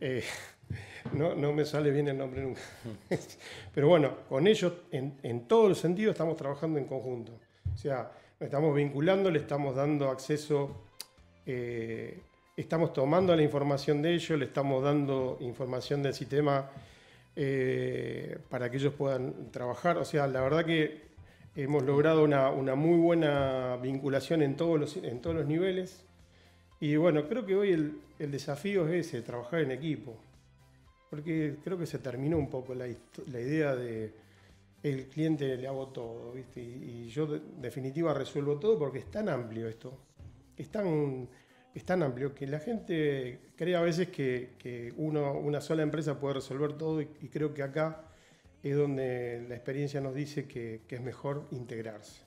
Eh, 0.00 0.24
no, 1.12 1.36
no, 1.36 1.52
me 1.52 1.64
sale 1.64 1.92
bien 1.92 2.08
el 2.08 2.18
nombre 2.18 2.42
nunca. 2.42 2.60
Pero 3.74 3.88
bueno, 3.88 4.16
con 4.28 4.48
ellos 4.48 4.72
en, 4.90 5.16
en 5.22 5.46
todos 5.46 5.68
los 5.68 5.78
sentidos 5.78 6.14
estamos 6.14 6.36
trabajando 6.36 6.80
en 6.80 6.86
conjunto. 6.86 7.38
O 7.72 7.76
sea, 7.76 8.10
nos 8.40 8.46
estamos 8.46 8.74
vinculando, 8.74 9.30
le 9.30 9.38
estamos 9.38 9.76
dando 9.76 10.10
acceso, 10.10 10.82
eh, 11.46 12.18
estamos 12.56 12.92
tomando 12.92 13.36
la 13.36 13.42
información 13.42 14.02
de 14.02 14.14
ellos, 14.14 14.36
le 14.36 14.46
estamos 14.46 14.82
dando 14.82 15.38
información 15.40 16.02
del 16.02 16.12
sistema 16.12 16.72
para 18.48 18.70
que 18.70 18.78
ellos 18.78 18.94
puedan 18.94 19.52
trabajar. 19.52 19.98
O 19.98 20.04
sea, 20.04 20.26
la 20.26 20.40
verdad 20.40 20.64
que 20.64 21.06
Hemos 21.58 21.84
logrado 21.84 22.22
una, 22.22 22.74
muy 22.74 22.98
buena 22.98 23.76
vinculación 23.76 24.42
en 24.42 24.56
todos, 24.56 24.78
los, 24.78 24.96
en 24.98 25.22
todos 25.22 25.36
los 25.36 25.46
niveles. 25.46 26.04
Y 26.80 26.96
bueno, 26.96 27.26
creo 27.26 27.46
que 27.46 27.56
hoy 27.56 27.72
el, 27.72 28.30
desafío 28.30 28.86
es 28.86 29.06
ese, 29.06 29.22
trabajar 29.22 29.60
en 29.60 29.70
equipo. 29.70 30.18
Porque 31.08 31.56
creo 31.64 31.78
que 31.78 31.86
se 31.86 31.98
terminó 31.98 32.36
un 32.36 32.50
poco 32.50 32.74
la, 32.74 32.86
idea 32.86 33.74
de 33.74 34.12
el 34.82 35.06
cliente 35.06 35.56
le 35.56 35.66
hago 35.66 35.88
todo, 35.88 36.32
¿viste? 36.32 36.60
Y, 36.60 37.08
yo 37.08 37.26
de, 37.26 37.40
definitiva 37.58 38.12
resuelvo 38.12 38.58
todo 38.58 38.78
porque 38.78 38.98
es 38.98 39.10
tan 39.10 39.30
amplio 39.30 39.66
esto. 39.66 39.98
Es 40.58 40.68
tan, 40.70 41.26
es 41.74 41.84
tan 41.84 42.02
amplio 42.02 42.34
que 42.34 42.46
la 42.46 42.58
gente 42.58 43.38
cree 43.56 43.76
a 43.76 43.80
veces 43.80 44.08
que, 44.08 44.92
uno, 44.98 45.32
una 45.32 45.62
sola 45.62 45.82
empresa 45.82 46.20
puede 46.20 46.34
resolver 46.34 46.74
todo 46.74 47.00
y, 47.00 47.06
creo 47.06 47.54
que 47.54 47.62
acá 47.62 48.05
es 48.70 48.76
donde 48.76 49.44
la 49.48 49.54
experiencia 49.54 50.00
nos 50.00 50.14
dice 50.14 50.46
que, 50.46 50.80
es 50.88 51.00
mejor 51.00 51.46
integrarse. 51.50 52.22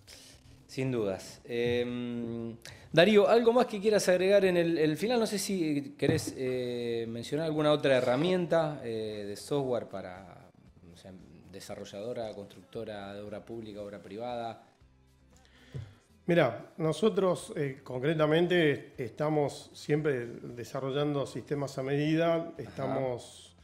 Sin 0.67 0.91
dudas. 0.91 1.41
Em, 1.45 2.55
Darío, 2.93 3.27
¿algo 3.27 3.53
más 3.53 3.65
que 3.65 3.79
quieras 3.79 4.07
agregar 4.07 4.45
en 4.45 4.55
el, 4.55 4.97
final? 4.97 5.19
No 5.19 5.25
sé 5.25 5.39
si 5.39 5.95
querés 5.97 6.33
eh, 6.37 7.05
mencionar 7.09 7.47
alguna 7.47 7.71
otra 7.71 7.97
herramienta 7.97 8.79
eh, 8.83 9.25
de 9.27 9.35
software 9.35 9.87
para 9.87 10.35
desarrolladora, 11.51 12.31
constructora 12.35 13.13
de 13.13 13.21
obra 13.21 13.43
pública, 13.43 13.81
obra 13.81 13.99
privada. 14.01 14.63
Mira, 16.27 16.73
nosotros 16.77 17.51
eh, 17.55 17.79
concretamente 17.83 18.93
estamos 18.97 19.71
siempre 19.73 20.27
desarrollando 20.27 21.25
sistemas 21.25 21.75
a 21.79 21.83
medida, 21.83 22.53
estamos, 22.59 23.55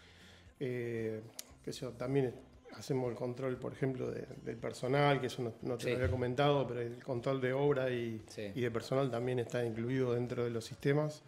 qué 0.57 1.21
sé 1.65 1.81
yo, 1.81 1.91
también 1.91 2.33
hacemos 2.77 3.09
el 3.09 3.15
control, 3.15 3.57
por 3.57 3.73
ejemplo, 3.73 4.11
del 4.11 4.57
personal, 4.57 5.19
que 5.19 5.27
eso 5.27 5.53
no, 5.61 5.77
te 5.77 5.89
lo 5.89 5.95
había 5.95 6.09
comentado, 6.09 6.67
pero 6.67 6.81
el 6.81 7.03
control 7.03 7.41
de 7.41 7.53
obra 7.53 7.89
y, 7.89 8.21
de 8.53 8.71
personal 8.71 9.09
también 9.09 9.39
está 9.39 9.65
incluido 9.65 10.13
dentro 10.13 10.43
de 10.43 10.49
los 10.49 10.65
sistemas. 10.65 11.23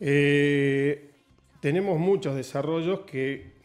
Eh, 0.00 1.10
tenemos 1.60 1.98
muchos 1.98 2.36
desarrollos 2.36 3.00
que 3.00 3.56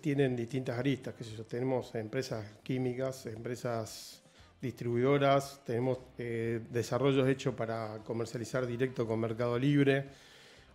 tienen 0.00 0.36
distintas 0.36 0.78
aristas, 0.78 1.14
yo, 1.36 1.44
tenemos 1.44 1.94
empresas 1.94 2.44
químicas, 2.62 3.26
empresas 3.26 4.20
distribuidoras, 4.60 5.62
tenemos 5.64 5.98
eh, 6.18 6.60
desarrollos 6.70 7.28
hechos 7.28 7.54
para 7.54 7.98
comercializar 8.04 8.66
directo 8.66 9.06
con 9.06 9.18
Mercado 9.18 9.58
Libre. 9.58 10.04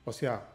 O 0.05 0.12
sea, 0.12 0.50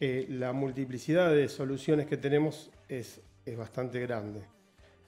eh, 0.00 0.26
la 0.28 0.52
multiplicidad 0.52 1.32
de 1.32 1.48
soluciones 1.48 2.06
que 2.06 2.16
tenemos 2.16 2.70
es, 2.88 3.20
bastante 3.56 4.00
grande. 4.00 4.42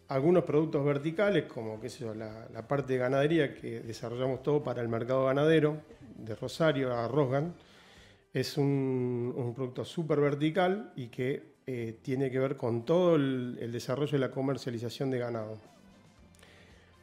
Algunos 0.09 0.45
productos 0.45 0.85
verticales, 0.85 1.45
como 1.45 1.81
qué 1.81 1.89
la, 2.15 2.67
parte 2.67 2.95
de 2.95 2.99
ganadería 2.99 3.55
que 3.55 3.81
desarrollamos 3.81 4.43
todo 4.43 4.63
para 4.63 4.81
el 4.83 4.89
mercado 4.89 5.27
ganadero, 5.27 5.83
de 6.17 6.35
Rosario 6.35 6.95
a 6.95 7.07
Rosgan, 7.07 7.55
es 8.33 8.57
un, 8.57 9.53
producto 9.55 9.85
súper 9.85 10.21
vertical 10.21 10.93
y 10.97 11.09
que 11.09 11.55
eh, 11.67 11.99
tiene 12.03 12.31
que 12.31 12.39
ver 12.39 12.57
con 12.57 12.85
todo 12.85 13.17
el 13.17 13.73
desarrollo 13.73 14.17
y 14.17 14.21
la 14.21 14.31
comercialización 14.31 15.11
de 15.11 15.19
ganado. 15.19 15.59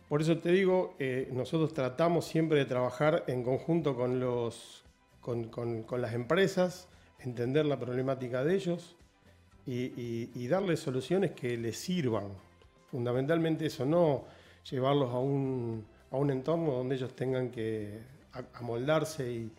Por 0.07 0.21
eso 0.21 0.37
te 0.37 0.51
digo, 0.51 0.95
eh, 0.99 1.27
nosotros 1.33 1.73
tratamos 1.73 2.25
siempre 2.25 2.59
de 2.59 2.65
trabajar 2.65 3.25
en 3.27 3.43
conjunto 3.43 3.95
con, 3.95 4.21
los, 4.21 4.85
con, 5.19 5.85
las 6.01 6.13
empresas, 6.13 6.87
entender 7.19 7.65
la 7.65 7.77
problemática 7.77 8.45
de 8.45 8.55
ellos 8.55 8.95
y, 9.67 10.47
darles 10.47 10.79
soluciones 10.79 11.31
que 11.31 11.57
les 11.57 11.77
sirvan. 11.77 12.29
Fundamentalmente 12.89 13.65
eso, 13.65 13.85
no 13.85 14.25
llevarlos 14.69 15.13
a 15.13 15.19
un, 15.19 15.85
entorno 16.29 16.71
donde 16.71 16.95
ellos 16.95 17.15
tengan 17.15 17.51
que 17.51 17.99
amoldarse 18.53 19.29
y, 19.29 19.51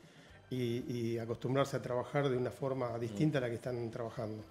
y, 0.50 1.18
acostumbrarse 1.18 1.76
a 1.76 1.82
trabajar 1.82 2.28
de 2.28 2.36
una 2.36 2.50
forma 2.50 2.98
distinta 2.98 3.38
a 3.38 3.42
la 3.42 3.48
que 3.48 3.56
están 3.56 3.90
trabajando. 3.90 4.42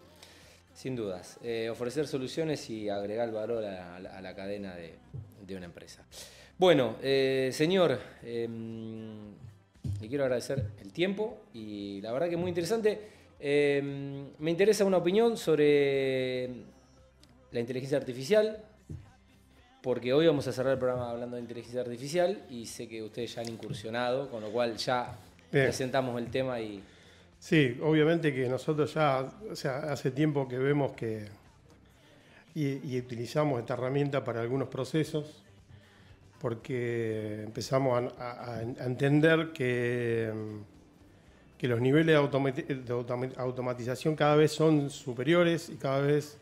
Sin 0.74 0.96
dudas. 0.96 1.40
Eh, 1.44 1.70
ofrecer 1.72 2.08
soluciones 2.08 2.70
y 2.70 2.88
agregar 2.88 3.32
valor 3.32 3.66
a 3.66 4.22
la 4.22 4.36
cadena 4.36 4.76
de, 4.76 4.94
de 5.48 5.56
una 5.56 5.66
empresa. 5.66 6.06
Bueno, 6.58 6.96
eh, 7.02 7.52
señor, 7.54 8.00
em, 8.24 9.32
le 10.02 10.08
quiero 10.08 10.24
agradecer 10.24 10.72
el 10.82 10.92
tiempo 10.92 11.44
y 11.54 12.02
la 12.02 12.12
verdad 12.12 12.28
que 12.28 12.36
es 12.36 12.40
muy 12.40 12.50
interesante. 12.50 13.17
Em, 13.40 14.30
me 14.40 14.52
interesa 14.52 14.84
una 14.86 14.98
opinión 14.98 15.38
sobre 15.38 16.50
la 17.52 17.60
inteligencia 17.60 17.98
artificial, 17.98 18.64
porque 19.84 20.14
hoy 20.14 20.28
vamos 20.28 20.48
a 20.48 20.52
cerrar 20.52 20.74
el 20.74 20.80
programa 20.80 21.12
hablando 21.12 21.36
de 21.36 21.44
inteligencia 21.44 21.82
artificial 21.82 22.44
y 22.50 22.66
sé 22.66 22.88
que 22.88 23.04
ustedes 23.04 23.36
ya 23.36 23.42
han 23.42 23.50
incursionado, 23.50 24.30
con 24.30 24.42
lo 24.42 24.50
cual 24.50 24.76
ya 24.78 25.16
presentamos 25.52 26.20
el 26.20 26.30
tema 26.30 26.60
y... 26.60 26.82
Sí, 27.40 27.78
obviamente 27.84 28.34
que 28.34 28.50
nosotros 28.50 28.94
ya, 28.94 29.32
o 29.50 29.56
sea, 29.56 29.92
hace 29.92 30.10
tiempo 30.12 30.48
que 30.48 30.58
vemos 30.58 30.94
que 30.94 31.28
y, 32.58 32.98
utilizamos 32.98 33.60
esta 33.60 33.76
herramienta 33.76 34.24
para 34.24 34.42
algunos 34.42 34.68
procesos 34.68 35.44
porque 36.42 37.44
empezamos 37.44 38.14
a, 38.18 38.62
entender 38.62 39.52
que, 39.54 40.32
que, 41.58 41.68
los 41.68 41.82
niveles 41.82 42.16
de, 42.16 43.34
automatización 43.38 44.16
cada 44.16 44.36
vez 44.36 44.52
son 44.52 44.90
superiores 44.90 45.70
y 45.70 45.76
cada 45.76 46.02
vez 46.02 46.38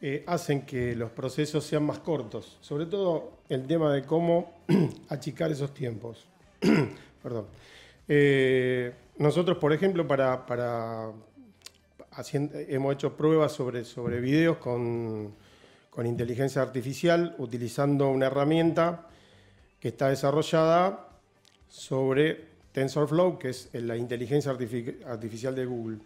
eh, 0.00 0.24
hacen 0.26 0.62
que 0.62 0.94
los 0.94 1.10
procesos 1.10 1.64
sean 1.64 1.84
más 1.84 1.98
cortos. 2.00 2.58
Sobre 2.60 2.86
todo 2.86 3.38
el 3.48 3.66
tema 3.66 3.92
de 3.92 4.02
cómo 4.02 4.52
achicar 5.08 5.50
esos 5.50 5.72
tiempos. 5.72 6.26
Perdón. 7.22 7.46
Eh, 8.08 8.92
nosotros, 9.18 9.58
por 9.58 9.72
ejemplo, 9.72 10.06
para, 10.06 10.44
para 10.44 11.12
hemos 12.68 12.94
hecho 12.94 13.16
pruebas 13.16 13.52
sobre, 13.52 13.84
sobre 13.84 14.20
videos 14.20 14.58
con, 14.58 15.34
inteligencia 16.04 16.60
artificial 16.60 17.34
utilizando 17.38 18.08
una 18.10 18.26
herramienta 18.26 19.08
que 19.78 19.88
está 19.88 20.08
desarrollada 20.08 21.08
sobre 21.68 22.53
TensorFlow, 22.74 23.38
que 23.38 23.50
es 23.50 23.70
la 23.72 23.96
inteligencia 23.96 24.50
artificial 24.50 25.54
de 25.54 25.64
Google. 25.64 25.98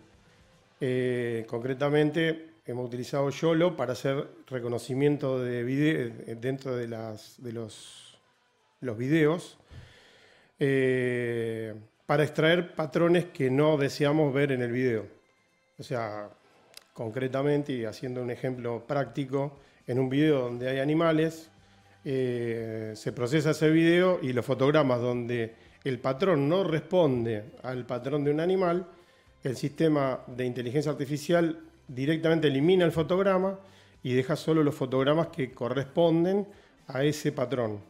Eh, 0.81 1.47
concretamente, 1.49 2.51
hemos 2.67 2.87
utilizado 2.87 3.31
YOLO 3.31 3.75
para 3.75 3.95
hacer 3.95 4.29
reconocimiento 4.47 5.43
de 5.43 5.65
video 5.65 6.13
dentro 6.39 6.77
de, 6.77 6.87
los, 6.87 8.19
videos 8.99 9.59
eh, 10.61 11.75
para 12.05 12.23
extraer 12.23 12.75
patrones 12.75 13.25
que 13.27 13.51
no 13.51 13.79
deseamos 13.79 14.35
ver 14.35 14.53
en 14.53 14.61
el 14.61 14.71
video. 14.71 15.07
O 15.79 15.83
sea, 15.83 16.29
concretamente 16.93 17.73
y 17.73 17.87
haciendo 17.87 18.23
un 18.23 18.31
ejemplo 18.31 18.87
práctico, 18.87 19.59
en 19.87 19.99
un 19.99 20.11
video 20.11 20.41
donde 20.41 20.69
hay 20.69 20.81
animales, 20.81 21.49
eh, 22.05 22.93
se 22.95 23.13
procesa 23.13 23.53
ese 23.53 23.71
video 23.71 24.19
y 24.21 24.35
los 24.35 24.45
fotogramas 24.45 25.01
donde 25.01 25.68
el 25.85 25.99
patrón 26.01 26.49
no 26.49 26.65
responde 26.65 27.45
al 27.63 27.87
patrón 27.87 28.25
de 28.25 28.31
un 28.31 28.41
animal, 28.41 28.87
el 29.43 29.57
sistema 29.57 30.21
de 30.27 30.45
inteligencia 30.45 30.91
artificial 30.91 31.61
directamente 31.87 32.49
elimina 32.49 32.85
el 32.85 32.93
fotograma 32.93 33.59
y 34.03 34.13
deja 34.13 34.37
solo 34.37 34.63
los 34.63 34.75
fotogramas 34.75 35.29
que 35.29 35.53
corresponden 35.53 36.47
a 36.89 37.05
ese 37.05 37.33
patrón. 37.33 37.81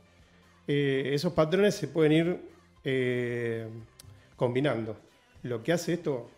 Eh, 0.66 1.10
esos 1.14 1.32
patrones 1.32 1.74
se 1.74 1.88
pueden 1.88 2.12
ir 2.12 2.40
eh, 2.84 3.66
combinando. 4.36 4.96
Lo 5.42 5.62
que 5.62 5.72
hace 5.72 5.94
esto 5.94 6.30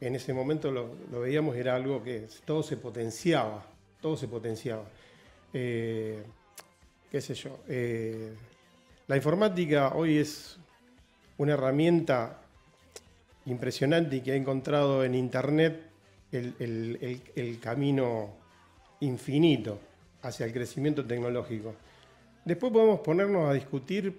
en 0.00 0.14
ese 0.14 0.32
momento 0.32 0.70
lo, 0.70 1.20
veíamos, 1.20 1.56
era 1.56 1.74
algo 1.74 2.02
que 2.02 2.26
todo 2.44 2.62
se 2.62 2.76
potenciaba, 2.76 3.64
todo 4.00 4.16
se 4.16 4.28
potenciaba. 4.28 4.84
Eh, 5.52 6.22
qué 7.10 7.20
sé 7.20 7.34
yo. 7.34 7.60
La 9.06 9.16
informática 9.16 9.92
hoy 9.94 10.18
es 10.18 10.58
una 11.38 11.52
herramienta 11.54 12.38
impresionante 13.46 14.16
y 14.16 14.20
que 14.20 14.32
ha 14.32 14.36
encontrado 14.36 15.04
en 15.04 15.14
Internet 15.14 15.82
el, 16.32 17.58
camino 17.60 18.30
infinito 19.00 19.78
hacia 20.22 20.46
el 20.46 20.52
crecimiento 20.52 21.04
tecnológico. 21.04 21.74
Después 22.44 22.72
podemos 22.72 23.00
ponernos 23.00 23.48
a 23.48 23.52
discutir 23.52 24.18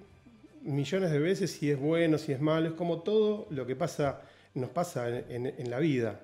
millones 0.64 1.12
de 1.12 1.20
veces 1.20 1.52
si 1.52 1.70
es 1.70 1.80
bueno, 1.80 2.18
si 2.18 2.32
es 2.32 2.42
malo, 2.42 2.70
es 2.70 2.74
como 2.74 3.00
todo 3.00 3.48
lo 3.50 3.66
que 3.66 3.76
pasa 3.76 4.22
nos 4.54 4.70
pasa 4.72 5.08
en, 5.30 5.70
la 5.70 5.80
vida. 5.80 6.20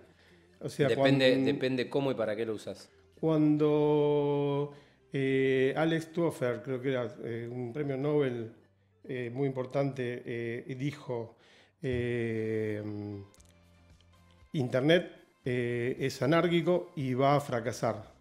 O 0.59 0.69
sea, 0.69 0.87
depende, 0.87 1.35
depende 1.37 1.89
cómo 1.89 2.11
y 2.11 2.15
para 2.15 2.35
qué 2.35 2.45
lo 2.45 2.55
usas. 2.55 2.89
Cuando 3.19 4.73
eh, 5.11 5.73
Alex 5.77 6.11
Toffer, 6.11 6.61
creo 6.63 6.81
que 6.81 6.89
era 6.89 7.15
eh, 7.23 7.47
un 7.49 7.71
premio 7.71 7.95
Nobel 7.95 8.51
eh, 9.07 9.29
muy 9.33 9.47
importante, 9.47 10.65
dijo, 10.77 11.35
Internet 14.53 15.11
es 15.43 16.21
anárquico 16.21 16.91
y 16.95 17.13
va 17.13 17.35
a 17.35 17.41
fracasar. 17.41 18.11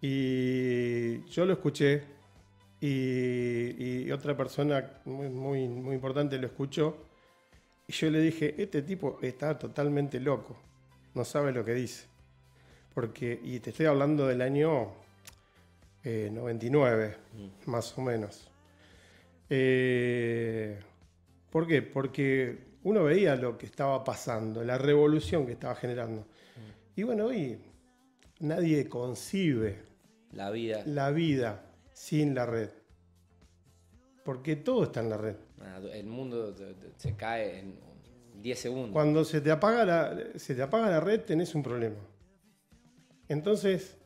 Y 0.00 1.22
yo 1.26 1.44
lo 1.44 1.52
escuché 1.52 2.02
y, 2.80 4.10
otra 4.10 4.36
persona 4.36 5.00
muy, 5.04 5.28
muy, 5.28 5.68
muy 5.68 5.94
importante 5.94 6.38
lo 6.38 6.46
escuchó 6.46 6.96
y 7.90 7.92
yo 7.92 8.10
le 8.10 8.20
dije, 8.20 8.54
este 8.56 8.82
tipo 8.82 9.18
está 9.20 9.58
totalmente 9.58 10.20
loco, 10.20 10.56
no 11.14 11.24
sabe 11.24 11.52
lo 11.52 11.64
que 11.64 11.74
dice. 11.74 12.06
Porque, 12.94 13.40
y 13.42 13.60
te 13.60 13.70
estoy 13.70 13.86
hablando 13.86 14.26
del 14.26 14.42
año 14.42 14.92
99, 16.04 17.06
eh, 17.06 17.16
mm. 17.66 17.70
más 17.70 17.96
o 17.98 18.02
menos. 18.02 18.49
Eh, 19.50 20.78
¿Por 21.50 21.66
qué? 21.66 21.82
Porque 21.82 22.70
uno 22.84 23.04
veía 23.04 23.34
lo 23.36 23.58
que 23.58 23.66
estaba 23.66 24.02
pasando, 24.04 24.62
la 24.64 24.78
revolución 24.78 25.44
que 25.44 25.52
estaba 25.52 25.74
generando. 25.74 26.26
Y 26.96 27.02
bueno, 27.02 27.26
hoy 27.26 27.58
nadie 28.38 28.88
concibe 28.88 29.82
La 30.32 30.50
vida. 30.50 30.82
la 30.86 31.10
vida 31.10 31.64
sin 31.92 32.34
la 32.34 32.46
red. 32.46 32.70
Porque 34.24 34.56
todo 34.56 34.84
está 34.84 35.00
en 35.00 35.10
la 35.10 35.16
red. 35.16 35.36
Nada, 35.58 35.94
El 35.96 36.06
mundo 36.06 36.54
se 36.96 37.16
cae 37.16 37.58
en 37.58 37.78
10 38.40 38.58
segundos. 38.58 38.92
Cuando 38.92 39.24
se 39.24 39.40
te 39.40 39.50
apaga 39.50 39.84
la, 39.84 40.18
se 40.36 40.54
te 40.54 40.62
apaga 40.62 40.88
la 40.90 41.00
red, 41.00 41.20
tenés 41.22 41.54
un 41.54 41.62
problema. 41.62 41.96
Entonces, 43.28 43.96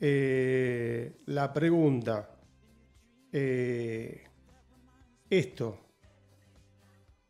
eh, 0.00 1.16
la 1.26 1.52
pregunta, 1.52 2.31
eh, 3.32 4.24
esto, 5.30 5.78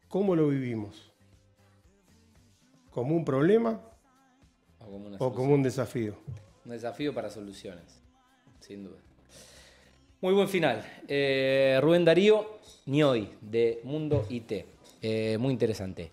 ¿cómo 0.09 0.35
lo 0.35 0.49
vivimos? 0.49 1.13
¿Como 2.91 3.15
un 3.17 3.25
problema 3.25 3.81
O 4.81 4.85
como 4.85 5.07
una 5.07 5.17
o 5.17 5.19
solución. 5.19 5.35
como 5.35 5.55
un 5.55 5.63
desafío? 5.63 6.15
Un 6.65 6.73
desafío 6.73 7.15
para 7.15 7.31
soluciones, 7.31 8.01
sin 8.61 8.85
duda. 8.85 8.99
Muy 10.21 10.35
buen 10.35 10.49
final. 10.49 10.85
Eh, 11.09 11.79
Rubén 11.83 12.05
Darío, 12.05 12.59
Nioy, 12.87 13.31
de 13.41 13.81
Mundo 13.85 14.27
IT. 14.29 14.53
Eh, 15.01 15.37
muy 15.39 15.53
interesante. 15.53 16.13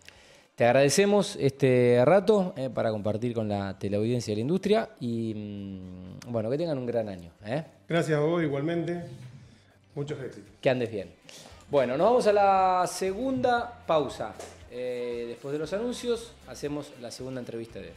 Te 0.56 0.66
agradecemos 0.66 1.36
este 1.40 2.02
rato 2.04 2.54
eh, 2.58 2.70
para 2.70 2.92
compartir 2.92 3.34
con 3.34 3.48
la 3.48 3.78
teleaudiencia 3.78 4.32
de 4.32 4.36
la 4.38 4.42
industria 4.42 4.90
y 5.00 5.34
mm, 5.36 6.32
bueno, 6.32 6.50
que 6.50 6.58
tengan 6.58 6.78
un 6.78 6.86
gran 6.86 7.08
año. 7.08 7.32
Gracias 7.88 8.18
a 8.18 8.22
vos 8.22 8.42
igualmente. 8.42 9.04
Muchos 9.96 10.20
éxitos. 10.20 10.52
Que 10.62 10.70
andes 10.70 10.92
bien. 10.92 11.14
Bueno, 11.70 11.98
nos 11.98 12.08
vamos 12.08 12.28
a 12.28 12.34
la 12.34 12.88
segunda 12.88 13.84
pausa. 13.86 14.34
Eh, 14.72 15.26
después 15.28 15.52
de 15.52 15.60
los 15.60 15.72
anuncios, 15.74 16.34
hacemos 16.48 16.92
la 17.02 17.12
segunda 17.12 17.40
entrevista 17.40 17.80
de 17.80 17.94